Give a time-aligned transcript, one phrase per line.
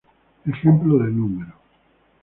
[0.45, 1.27] Ejemplo de No.